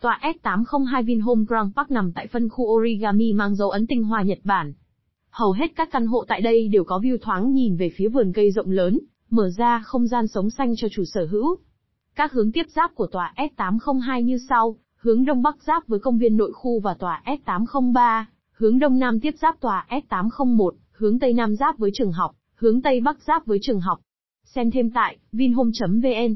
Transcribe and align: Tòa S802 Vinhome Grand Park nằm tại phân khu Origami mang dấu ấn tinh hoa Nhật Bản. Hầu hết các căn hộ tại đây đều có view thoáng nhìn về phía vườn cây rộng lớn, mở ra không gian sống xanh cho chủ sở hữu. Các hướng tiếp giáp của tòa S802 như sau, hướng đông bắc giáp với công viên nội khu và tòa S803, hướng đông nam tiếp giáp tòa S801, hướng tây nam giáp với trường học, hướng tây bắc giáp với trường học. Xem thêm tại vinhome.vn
Tòa 0.00 0.20
S802 0.22 1.04
Vinhome 1.04 1.44
Grand 1.48 1.74
Park 1.76 1.90
nằm 1.90 2.12
tại 2.12 2.26
phân 2.26 2.48
khu 2.48 2.64
Origami 2.64 3.32
mang 3.32 3.54
dấu 3.54 3.70
ấn 3.70 3.86
tinh 3.86 4.04
hoa 4.04 4.22
Nhật 4.22 4.38
Bản. 4.44 4.72
Hầu 5.30 5.52
hết 5.52 5.66
các 5.76 5.88
căn 5.92 6.06
hộ 6.06 6.24
tại 6.28 6.40
đây 6.40 6.68
đều 6.68 6.84
có 6.84 6.98
view 6.98 7.18
thoáng 7.22 7.52
nhìn 7.52 7.76
về 7.76 7.90
phía 7.96 8.08
vườn 8.08 8.32
cây 8.32 8.50
rộng 8.50 8.70
lớn, 8.70 8.98
mở 9.30 9.50
ra 9.50 9.82
không 9.84 10.06
gian 10.06 10.26
sống 10.26 10.50
xanh 10.50 10.74
cho 10.76 10.88
chủ 10.90 11.04
sở 11.04 11.26
hữu. 11.30 11.56
Các 12.14 12.32
hướng 12.32 12.52
tiếp 12.52 12.66
giáp 12.76 12.94
của 12.94 13.06
tòa 13.06 13.34
S802 13.36 14.20
như 14.20 14.38
sau, 14.48 14.76
hướng 14.96 15.24
đông 15.24 15.42
bắc 15.42 15.62
giáp 15.66 15.88
với 15.88 15.98
công 15.98 16.18
viên 16.18 16.36
nội 16.36 16.52
khu 16.52 16.80
và 16.80 16.94
tòa 16.94 17.22
S803, 17.26 18.24
hướng 18.52 18.78
đông 18.78 18.98
nam 18.98 19.20
tiếp 19.20 19.34
giáp 19.40 19.60
tòa 19.60 19.86
S801, 19.90 20.70
hướng 20.92 21.18
tây 21.18 21.32
nam 21.32 21.56
giáp 21.56 21.78
với 21.78 21.90
trường 21.94 22.12
học, 22.12 22.36
hướng 22.54 22.82
tây 22.82 23.00
bắc 23.00 23.22
giáp 23.22 23.46
với 23.46 23.58
trường 23.62 23.80
học. 23.80 24.00
Xem 24.44 24.70
thêm 24.70 24.90
tại 24.90 25.16
vinhome.vn 25.32 26.34